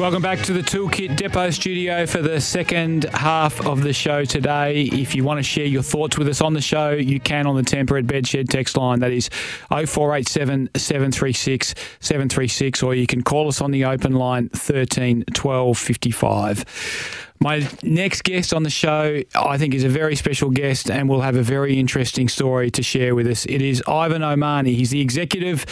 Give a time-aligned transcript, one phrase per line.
[0.00, 4.82] Welcome back to the Toolkit Depot studio for the second half of the show today.
[4.82, 7.54] If you want to share your thoughts with us on the show, you can on
[7.54, 8.98] the Temperate Bedshed text line.
[8.98, 9.30] That is
[9.68, 17.24] 0487 736 736, or you can call us on the open line 13 12 55.
[17.38, 21.20] My next guest on the show, I think, is a very special guest and will
[21.20, 23.46] have a very interesting story to share with us.
[23.46, 24.74] It is Ivan O'Mahoney.
[24.74, 25.66] He's the executive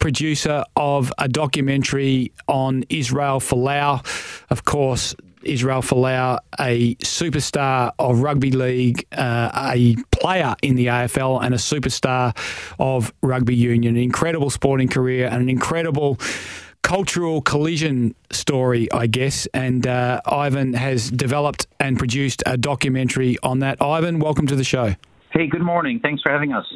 [0.00, 4.04] producer of a documentary on Israel Folau.
[4.50, 11.42] Of course, Israel Folau, a superstar of rugby league, uh, a player in the AFL,
[11.42, 12.36] and a superstar
[12.78, 13.96] of rugby union.
[13.96, 16.18] An incredible sporting career and an incredible
[16.82, 19.46] cultural collision story, I guess.
[19.54, 23.80] And uh, Ivan has developed and produced a documentary on that.
[23.80, 24.94] Ivan, welcome to the show.
[25.30, 26.00] Hey, good morning.
[26.00, 26.66] Thanks for having us.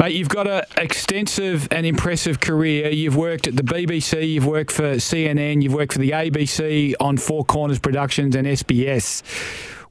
[0.00, 2.90] Mate, you've got an extensive and impressive career.
[2.90, 7.16] You've worked at the BBC, you've worked for CNN, you've worked for the ABC on
[7.16, 9.22] Four Corners Productions and SBS.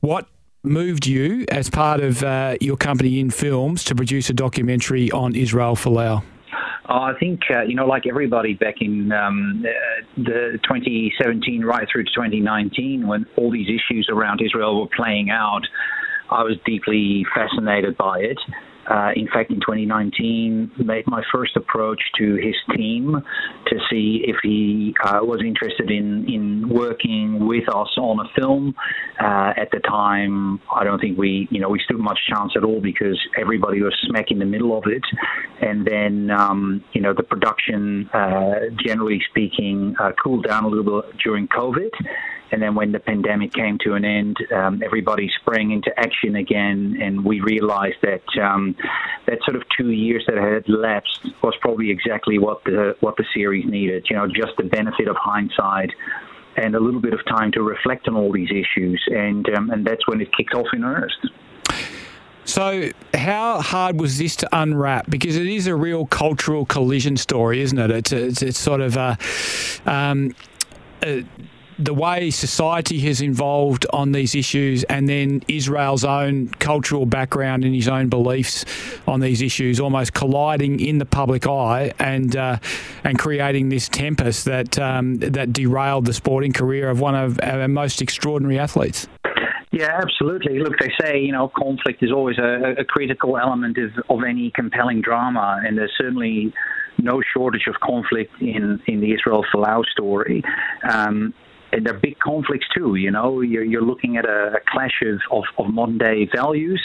[0.02, 0.28] What
[0.62, 5.36] moved you, as part of uh, your company in films, to produce a documentary on
[5.36, 6.22] Israel Folau?
[6.90, 11.88] Uh, I think, uh, you know, like everybody back in um, uh, the 2017 right
[11.90, 15.62] through to 2019, when all these issues around Israel were playing out,
[16.30, 18.38] I was deeply fascinated by it
[18.90, 23.22] uh, in fact, in 2019, made my first approach to his team
[23.68, 28.76] to see if he uh, was interested in, in working with us on a film.
[29.20, 32.64] Uh, at the time, I don't think we, you know, we stood much chance at
[32.64, 35.04] all because everybody was smack in the middle of it.
[35.62, 41.02] And then, um, you know, the production, uh, generally speaking, uh, cooled down a little
[41.02, 41.92] bit during COVID.
[42.54, 47.00] And then when the pandemic came to an end, um, everybody sprang into action again,
[47.02, 48.76] and we realized that um,
[49.26, 53.26] that sort of two years that had lapsed was probably exactly what the what the
[53.34, 54.06] series needed.
[54.08, 55.90] You know, just the benefit of hindsight
[56.56, 59.84] and a little bit of time to reflect on all these issues, and um, and
[59.84, 61.26] that's when it kicked off in earnest.
[62.46, 65.10] So, how hard was this to unwrap?
[65.10, 67.90] Because it is a real cultural collision story, isn't it?
[67.90, 69.18] It's, a, it's, it's sort of a,
[69.88, 70.36] um,
[71.02, 71.26] a
[71.80, 77.74] the way society has evolved on these issues and then Israel's own cultural background and
[77.74, 78.66] his own beliefs
[79.08, 82.58] on these issues almost colliding in the public eye and uh,
[83.04, 87.68] and creating this tempest that um, that derailed the sporting career of one of our
[87.68, 89.08] most extraordinary athletes.
[89.72, 90.60] Yeah, absolutely.
[90.60, 94.52] Look, they say you know conflict is always a, a critical element of, of any
[94.52, 96.54] compelling drama, and there's certainly
[97.00, 100.44] no shortage of conflict in, in the Israel Folau story.
[100.90, 101.34] Um,
[101.74, 102.96] and there are big conflicts too.
[102.96, 106.82] You know, you're, you're looking at a, a clash of, of, of modern day values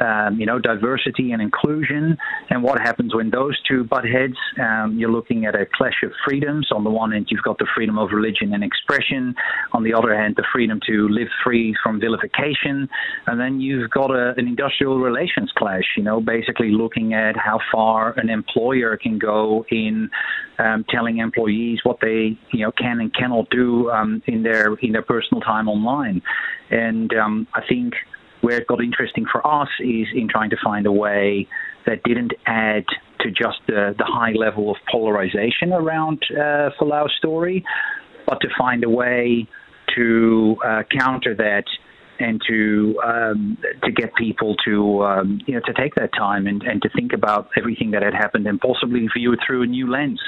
[0.00, 2.16] um, you know, diversity and inclusion,
[2.50, 4.36] and what happens when those two butt heads.
[4.60, 6.68] Um, you're looking at a clash of freedoms.
[6.72, 9.34] On the one hand, you've got the freedom of religion and expression.
[9.72, 12.88] On the other hand, the freedom to live free from vilification.
[13.26, 15.84] And then you've got a, an industrial relations clash.
[15.96, 20.10] You know, basically looking at how far an employer can go in
[20.58, 24.92] um, telling employees what they, you know, can and cannot do um, in their in
[24.92, 26.22] their personal time online.
[26.70, 27.94] And um, I think
[28.42, 31.48] where it got interesting for us is in trying to find a way
[31.86, 32.84] that didn't add
[33.20, 37.64] to just the, the high level of polarization around uh, Folau's story,
[38.26, 39.48] but to find a way
[39.94, 41.64] to uh, counter that
[42.18, 46.62] and to um, to get people to um, you know to take that time and,
[46.62, 49.90] and to think about everything that had happened and possibly view it through a new
[49.90, 50.20] lens.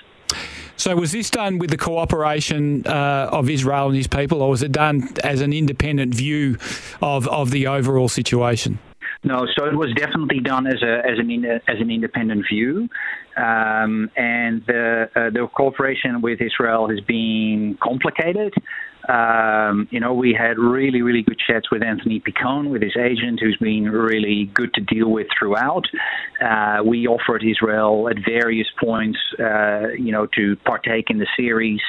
[0.77, 4.63] So, was this done with the cooperation uh, of Israel and his people, or was
[4.63, 6.59] it done as an independent view
[7.01, 8.79] of, of the overall situation?
[9.23, 12.89] No, so it was definitely done as a as an as an independent view,
[13.37, 18.53] um, and the uh, the cooperation with Israel has been complicated.
[19.09, 23.41] Um, you know, we had really, really good chats with Anthony Picon, with his agent,
[23.41, 25.85] who's been really good to deal with throughout.
[26.41, 31.81] Uh, we offered Israel at various points, uh, you know, to partake in the series.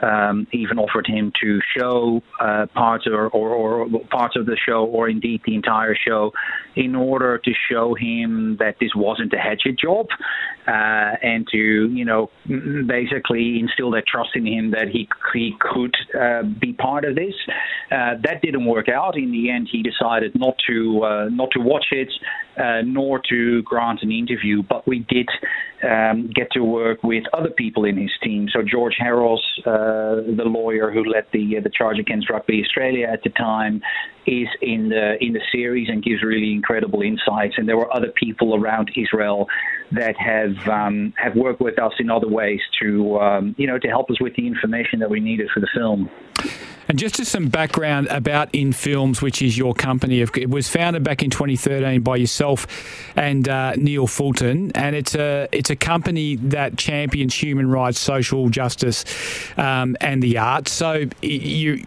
[0.00, 4.84] Um, even offered him to show uh, parts or, or, or, parts of the show,
[4.84, 6.32] or indeed the entire show,
[6.76, 10.06] in order to show him that this wasn't a hatchet job,
[10.68, 15.96] uh, and to you know basically instill that trust in him that he he could
[16.14, 17.34] uh, be part of this.
[17.90, 19.16] Uh, that didn't work out.
[19.16, 22.10] In the end, he decided not to uh, not to watch it,
[22.56, 24.62] uh, nor to grant an interview.
[24.62, 25.28] But we did
[25.82, 28.48] um, get to work with other people in his team.
[28.52, 33.22] So George Haros, uh, the lawyer who led the the charge against Rugby Australia at
[33.22, 33.80] the time,
[34.28, 37.54] is in the in the series and gives really incredible insights.
[37.56, 39.48] And there were other people around Israel
[39.92, 43.88] that have um, have worked with us in other ways to um, you know to
[43.88, 46.10] help us with the information that we needed for the film.
[46.88, 51.04] And just as some background about In Films, which is your company, it was founded
[51.04, 52.66] back in 2013 by yourself
[53.14, 58.48] and uh, Nial Fulton, and it's a it's a company that champions human rights, social
[58.48, 59.04] justice,
[59.58, 60.72] um, and the arts.
[60.72, 61.84] So you,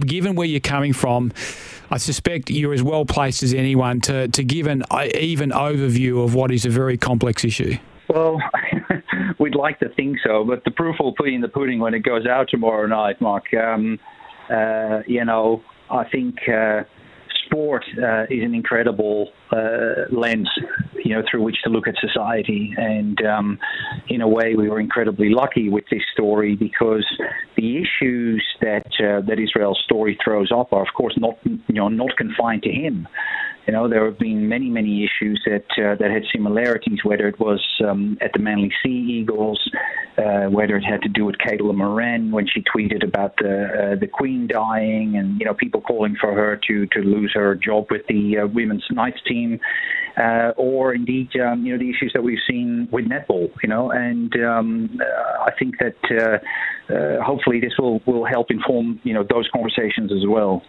[0.00, 1.32] given where you're coming from.
[1.90, 4.82] I suspect you're as well placed as anyone to, to give an
[5.14, 7.76] even overview of what is a very complex issue.
[8.08, 8.40] Well,
[9.38, 12.00] we'd like to think so, but the proof will be in the pudding when it
[12.00, 13.44] goes out tomorrow night, Mark.
[13.54, 13.98] Um,
[14.50, 16.82] uh, you know, I think uh,
[17.46, 20.48] sport uh, is an incredible uh, lens,
[21.04, 22.74] you know, through which to look at society.
[22.76, 23.58] And um,
[24.08, 27.06] in a way, we were incredibly lucky with this story because
[27.56, 31.88] the issues that uh, that Israel's story throws up are, of course, not you know
[31.88, 33.06] not confined to him.
[33.66, 37.40] You know, there have been many, many issues that uh, that had similarities, whether it
[37.40, 39.60] was um, at the Manly Sea Eagles,
[40.18, 43.98] uh, whether it had to do with Caitlin Moran when she tweeted about the uh,
[43.98, 47.86] the Queen dying, and you know, people calling for her to to lose her job
[47.90, 49.35] with the uh, women's Knights team,
[50.16, 53.50] uh, or indeed, um, you know, the issues that we've seen with netball.
[53.62, 56.40] You know, and um, uh, I think that
[57.22, 60.62] hopefully this will will help inform you know those conversations as well.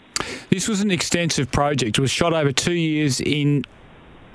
[0.49, 1.97] This was an extensive project.
[1.97, 3.63] It was shot over two years in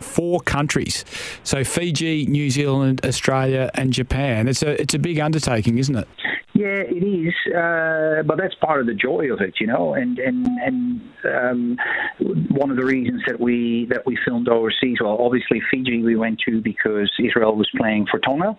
[0.03, 1.05] four countries.
[1.45, 4.49] So Fiji, New Zealand, Australia, and Japan.
[4.49, 6.09] It's a it's a big undertaking, isn't it?
[6.63, 9.95] Yeah, it is, uh, but that's part of the joy of it, you know.
[9.95, 11.77] And and and um,
[12.51, 16.39] one of the reasons that we that we filmed overseas, well, obviously Fiji we went
[16.47, 18.57] to because Israel was playing for Tonga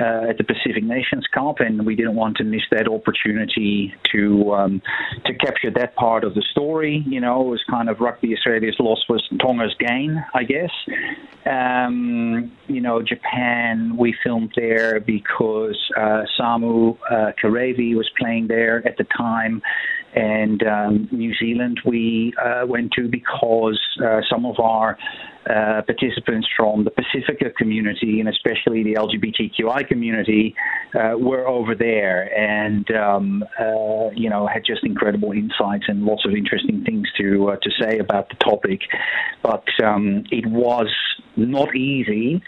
[0.00, 4.52] uh, at the Pacific Nations Cup, and we didn't want to miss that opportunity to
[4.52, 4.82] um,
[5.26, 7.04] to capture that part of the story.
[7.06, 10.72] You know, it was kind of Rugby Australia's loss was Tonga's gain, I guess.
[11.46, 16.98] Um, you know, Japan we filmed there because uh, Samu.
[17.08, 19.60] Uh, Kerevi was playing there at the time,
[20.14, 24.96] and um, New Zealand we uh, went to because uh, some of our
[25.46, 30.54] uh, participants from the Pacifica community and especially the LGBTQI community
[30.94, 36.24] uh, were over there and um, uh, you know had just incredible insights and lots
[36.24, 38.80] of interesting things to uh, to say about the topic.
[39.42, 40.88] But um, it was
[41.36, 42.42] not easy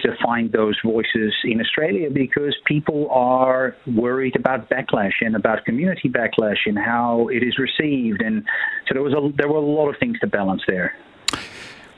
[0.00, 6.08] to find those voices in Australia because people are worried about backlash and about community
[6.08, 8.44] backlash and how it is received, and
[8.86, 10.94] so there was a, there were a lot of things to balance there.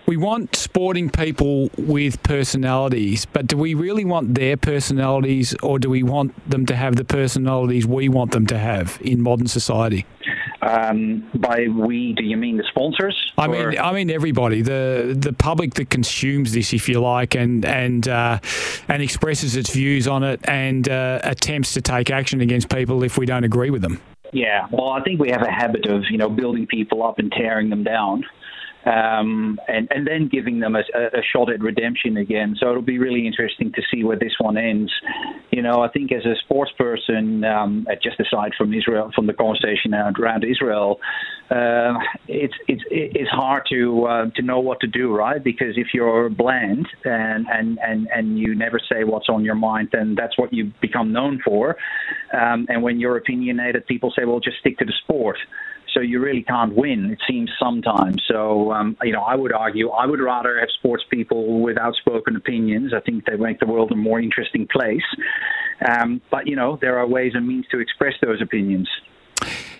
[0.06, 5.90] We want sporting people with personalities, but do we really want their personalities, or do
[5.90, 10.06] we want them to have the personalities we want them to have in modern society?
[10.60, 13.32] Um, by we, do you mean the sponsors?
[13.38, 13.70] I or?
[13.70, 18.08] mean, I mean everybody, the the public that consumes this, if you like, and and
[18.08, 18.40] uh,
[18.88, 23.16] and expresses its views on it, and uh, attempts to take action against people if
[23.18, 24.00] we don't agree with them.
[24.32, 27.30] Yeah, well, I think we have a habit of you know building people up and
[27.30, 28.24] tearing them down
[28.88, 32.56] um, and, and then giving them a, a, shot at redemption again.
[32.58, 34.90] So it'll be really interesting to see where this one ends.
[35.50, 39.34] You know, I think as a sports person, um, just aside from Israel, from the
[39.34, 41.00] conversation around Israel,
[41.50, 41.94] uh,
[42.28, 45.42] it's it's it's hard to uh, to know what to do, right?
[45.42, 49.88] Because if you're bland and and and and you never say what's on your mind,
[49.92, 51.76] then that's what you become known for.
[52.32, 55.38] Um, and when you're opinionated, people say, well, just stick to the sport
[55.98, 57.10] so you really can't win.
[57.10, 58.22] It seems sometimes.
[58.30, 62.36] So um, you know, I would argue I would rather have sports people with outspoken
[62.36, 62.92] opinions.
[62.94, 65.02] I think they make the world a more interesting place.
[65.88, 68.88] Um, but you know, there are ways and means to express those opinions.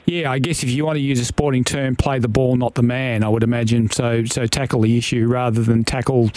[0.07, 2.75] Yeah, I guess if you want to use a sporting term, play the ball, not
[2.75, 3.23] the man.
[3.23, 3.91] I would imagine.
[3.91, 6.31] So, so tackle the issue rather than tackle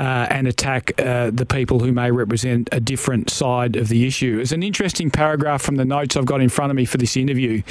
[0.00, 4.38] and attack uh, the people who may represent a different side of the issue.
[4.40, 7.16] It's an interesting paragraph from the notes I've got in front of me for this
[7.16, 7.62] interview,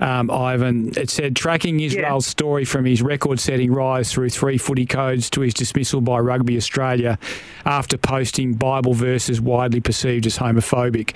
[0.00, 0.92] um, Ivan.
[0.96, 2.30] It said tracking Israel's yeah.
[2.30, 7.18] story from his record-setting rise through three footy codes to his dismissal by Rugby Australia
[7.64, 11.14] after posting Bible verses widely perceived as homophobic.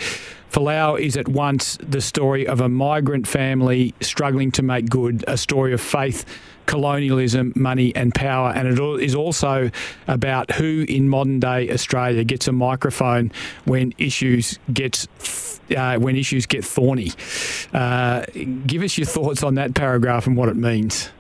[0.51, 5.37] Folau is at once the story of a migrant family struggling to make good, a
[5.37, 6.25] story of faith,
[6.67, 8.53] colonialism, money, and power.
[8.55, 9.71] And it is also
[10.07, 13.33] about who in modern day Australia gets a microphone
[13.65, 15.07] when issues gets
[15.77, 17.13] uh, when issues get thorny.
[17.73, 18.25] Uh,
[18.67, 21.11] give us your thoughts on that paragraph and what it means.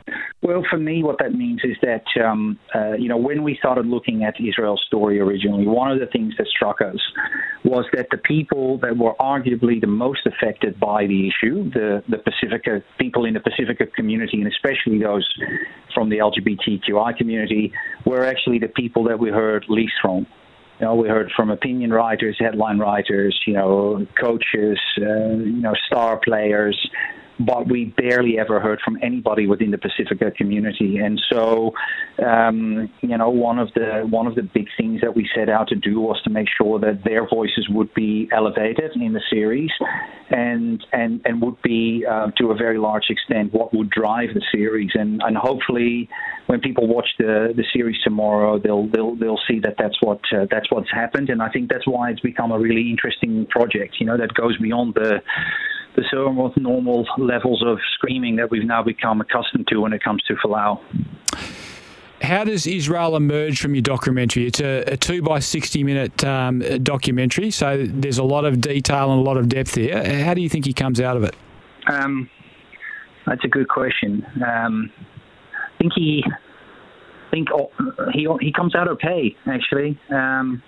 [0.40, 3.86] Well, for me, what that means is that, um, uh, you know, when we started
[3.86, 7.00] looking at Israel's story originally, one of the things that struck us
[7.64, 12.18] was that the people that were arguably the most affected by the issue, the, the
[12.18, 15.28] Pacifica, people in the Pacifica community, and especially those
[15.92, 17.72] from the LGBTQI community,
[18.06, 20.24] were actually the people that we heard least from.
[20.78, 25.74] You know, we heard from opinion writers, headline writers, you know, coaches, uh, you know,
[25.88, 26.78] star players,
[27.40, 30.98] but we barely ever heard from anybody within the Pacifica community.
[30.98, 31.72] And so,
[32.24, 35.68] um, you know, one of the one of the big things that we set out
[35.68, 39.70] to do was to make sure that their voices would be elevated in the series,
[40.30, 44.42] and and and would be uh, to a very large extent what would drive the
[44.52, 44.90] series.
[44.94, 46.08] And and hopefully,
[46.46, 50.46] when people watch the the series tomorrow, they'll they'll they'll see that that's what uh,
[50.50, 51.30] that's what's happened.
[51.30, 53.96] And I think that's why it's become a really interesting project.
[54.00, 55.22] You know, that goes beyond the
[55.98, 60.02] the sort of normal levels of screaming that we've now become accustomed to when it
[60.02, 60.80] comes to Folau.
[62.22, 64.46] How does Israel emerge from your documentary?
[64.46, 69.10] It's a, a two by 60 minute um, documentary, so there's a lot of detail
[69.12, 70.24] and a lot of depth here.
[70.24, 71.34] How do you think he comes out of it?
[71.88, 72.30] Um,
[73.26, 74.24] that's a good question.
[74.36, 74.92] Um,
[75.52, 76.24] I think he
[77.30, 77.70] think oh,
[78.12, 79.98] he he comes out okay actually.
[80.10, 80.62] Um,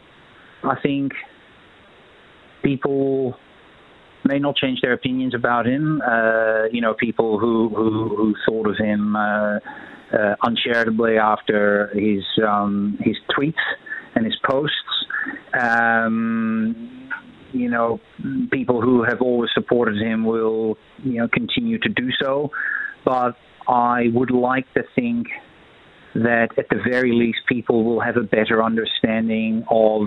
[0.63, 1.13] I think
[2.63, 3.37] people
[4.25, 6.01] may not change their opinions about him.
[6.07, 9.59] Uh, you know, people who, who, who thought of him uh,
[10.13, 13.55] uh, uncharitably after his um, his tweets
[14.15, 14.77] and his posts.
[15.59, 17.09] Um,
[17.53, 18.01] you know,
[18.51, 22.51] people who have always supported him will you know continue to do so,
[23.05, 23.37] but
[23.69, 25.29] I would like to think
[26.15, 30.03] that at the very least people will have a better understanding of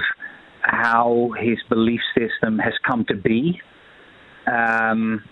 [0.62, 3.62] how his belief system has come to be
[4.48, 5.24] um,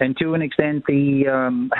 [0.00, 1.70] and to an extent, the um,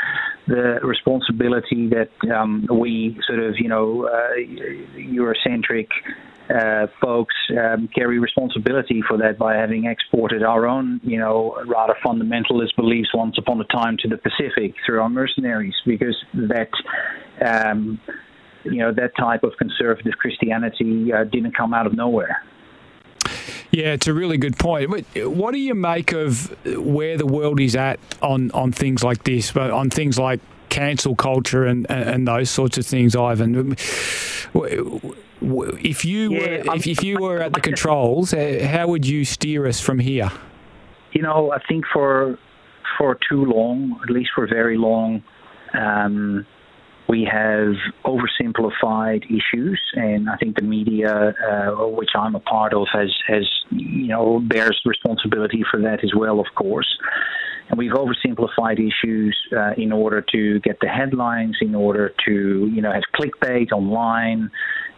[0.46, 4.36] the responsibility that um, we sort of, you know, uh,
[4.96, 5.88] Eurocentric
[6.54, 11.94] uh, folks um, carry responsibility for that by having exported our own, you know, rather
[12.04, 16.70] fundamentalist beliefs once upon a time to the Pacific through our mercenaries, because that.
[17.44, 18.00] Um,
[18.62, 22.42] you know that type of conservative Christianity uh, didn't come out of nowhere.
[23.70, 24.90] Yeah, it's a really good point.
[25.16, 29.52] What do you make of where the world is at on, on things like this,
[29.52, 33.76] but on things like cancel culture and, and those sorts of things, Ivan?
[35.42, 39.66] If you yeah, were, if, if you were at the controls, how would you steer
[39.66, 40.30] us from here?
[41.12, 42.38] You know, I think for
[42.98, 45.22] for too long, at least for very long,
[45.72, 46.46] um,
[47.10, 47.74] we have
[48.04, 53.44] oversimplified issues, and I think the media, uh, which I'm a part of, has has
[53.70, 56.86] you know bears responsibility for that as well, of course.
[57.68, 62.32] And we've oversimplified issues uh, in order to get the headlines, in order to
[62.72, 64.48] you know have clickbait online,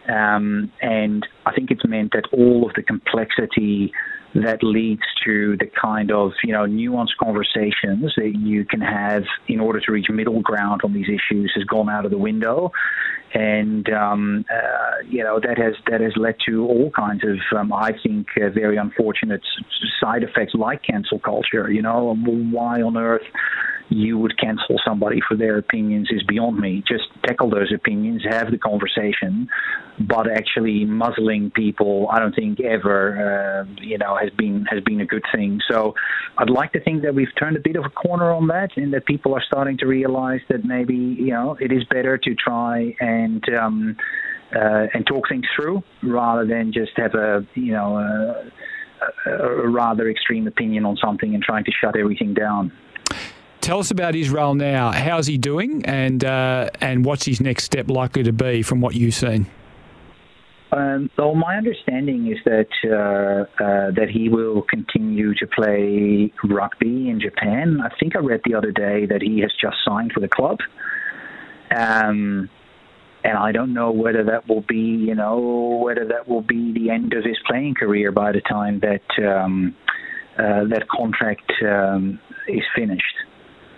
[0.07, 3.91] um, and I think it's meant that all of the complexity
[4.35, 9.59] that leads to the kind of you know nuanced conversations that you can have in
[9.59, 12.71] order to reach middle ground on these issues has gone out of the window,
[13.33, 17.71] and um, uh, you know that has that has led to all kinds of um,
[17.71, 19.41] I think uh, very unfortunate
[20.01, 21.71] side effects like cancel culture.
[21.71, 23.25] You know why on earth
[23.89, 26.83] you would cancel somebody for their opinions is beyond me.
[26.87, 29.47] Just tackle those opinions, have the conversation,
[29.99, 35.01] but actually muzzling people, I don't think ever, uh, you know, has been has been
[35.01, 35.59] a good thing.
[35.69, 35.93] So
[36.37, 38.93] I'd like to think that we've turned a bit of a corner on that, and
[38.93, 42.95] that people are starting to realize that maybe you know it is better to try
[42.99, 43.43] and.
[43.53, 43.97] Um,
[44.55, 50.09] uh, and talk things through rather than just have a you know a, a rather
[50.09, 52.71] extreme opinion on something and trying to shut everything down.
[53.63, 54.91] Tell us about Israel now.
[54.91, 58.93] How's he doing, and uh, and what's his next step likely to be from what
[58.93, 59.47] you've seen?
[60.73, 67.09] Um, well, my understanding is that uh, uh, that he will continue to play rugby
[67.09, 67.79] in Japan.
[67.81, 70.57] I think I read the other day that he has just signed for the club.
[71.73, 72.49] Um,
[73.23, 74.75] and I don't know whether that will be,
[75.07, 78.81] you know, whether that will be the end of his playing career by the time
[78.81, 79.73] that um,
[80.37, 83.15] uh, that contract um, is finished.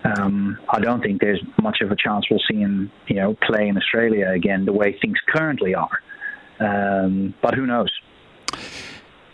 [0.06, 3.68] Um, I don't think there's much of a chance we'll see him, you know, play
[3.68, 6.00] in Australia again the way things currently are.
[6.60, 7.90] Um, but who knows?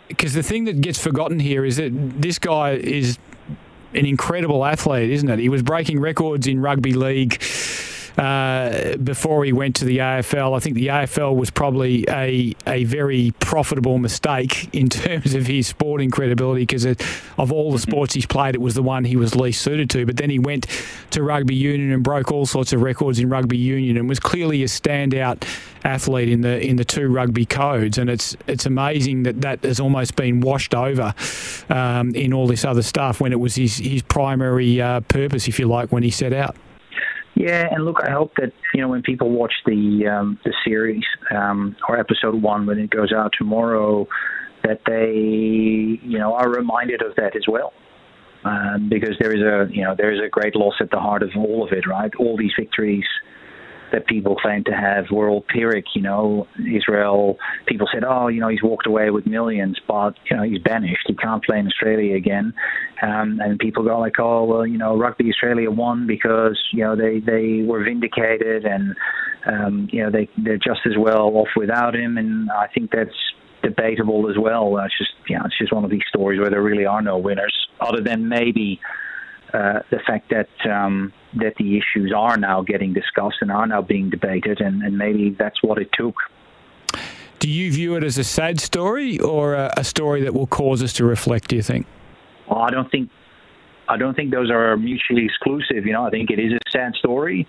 [0.08, 3.18] Because the thing that gets forgotten here is that this guy is
[3.94, 5.38] an incredible athlete, isn't it?
[5.38, 7.42] He was breaking records in rugby league
[8.18, 10.56] uh, before he went to the AFL.
[10.56, 15.66] I think the AFL was probably a, a very profitable mistake in terms of his
[15.66, 17.90] sporting credibility because of all the mm-hmm.
[17.90, 20.06] sports he's played, it was the one he was least suited to.
[20.06, 20.66] But then he went
[21.10, 24.62] to rugby union and broke all sorts of records in rugby union and was clearly
[24.62, 25.44] a standout
[25.84, 27.98] athlete in the in the two rugby codes.
[27.98, 31.14] And it's it's amazing that that has almost been washed over
[31.68, 35.58] um, in all this other stuff when it was his his primary uh, purpose, if
[35.58, 36.56] you like, when he set out.
[37.42, 41.02] Yeah, and look, I hope that you know when people watch the um, the series
[41.34, 44.06] um, or episode one when it goes out tomorrow,
[44.62, 45.10] that they
[46.06, 47.72] you know are reminded of that as well,
[48.44, 51.24] um, because there is a you know there is a great loss at the heart
[51.24, 52.12] of all of it, right?
[52.16, 53.06] All these victories
[53.92, 55.84] that people claim to have were all Pyrrhic.
[55.94, 57.38] You know, Israel.
[57.66, 61.04] People said, "Oh, you know, he's walked away with millions, but you know, he's banished.
[61.06, 62.54] He can't play in Australia again."
[63.02, 66.96] Um, and people go like, "Oh, well, you know, Rugby Australia won because you know
[66.96, 68.94] they they were vindicated, and
[69.46, 73.16] um, you know they they're just as well off without him." And I think that's
[73.62, 74.76] debatable as well.
[74.78, 77.18] It's just you know, it's just one of these stories where there really are no
[77.18, 78.80] winners, other than maybe
[79.52, 83.82] uh, the fact that um, that the issues are now getting discussed and are now
[83.82, 86.14] being debated, and, and maybe that's what it took.
[87.38, 90.82] Do you view it as a sad story or a, a story that will cause
[90.82, 91.48] us to reflect?
[91.48, 91.86] Do you think?
[92.48, 93.10] Well, I don't think
[93.88, 95.84] I don't think those are mutually exclusive.
[95.84, 97.48] You know, I think it is a sad story,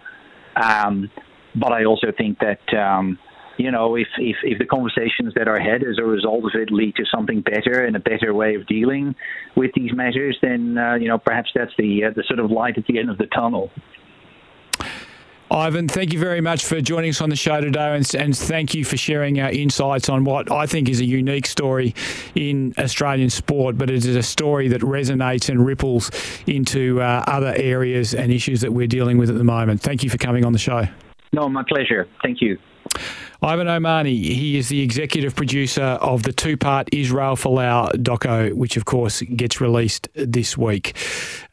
[0.55, 1.11] um,
[1.55, 3.19] but I also think that um,
[3.57, 6.71] you know, if, if, if the conversations that are had as a result of it
[6.71, 9.15] lead to something better and a better way of dealing
[9.55, 12.77] with these measures, then, uh, you know, perhaps that's the, uh, the sort of light
[12.77, 13.69] at the end of the tunnel.
[15.51, 18.73] Ivan, thank you very much for joining us on the show today and, and, thank
[18.73, 21.93] you for sharing our insights on what I think is a unique story
[22.33, 26.09] in Australian sport, but it is a story that resonates and ripples
[26.47, 29.81] into uh, other areas and issues that we're dealing with at the moment.
[29.81, 30.87] Thank you for coming on the show.
[31.33, 32.07] No, my pleasure.
[32.23, 32.57] Thank you.
[33.41, 38.77] Ivan O'Mahoney, he is the executive producer of the two part Israel Folau doco, which
[38.77, 40.95] of course gets released this week.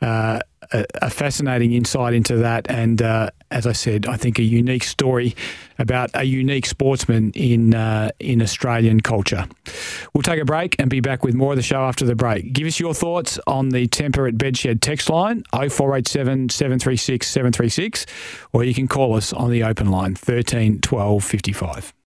[0.00, 0.38] Uh,
[0.72, 4.84] a, a, fascinating insight into that, and uh, as I said, I think a unique
[4.84, 5.34] story
[5.78, 9.46] about a unique sportsman in uh, in Australian culture.
[10.14, 12.52] We'll take a break and be back with more of the show after the break.
[12.52, 18.06] Give us your thoughts on the temperate at Bedshed text line 0487 736 736,
[18.52, 21.92] or you can call us on the open line 13 12 55.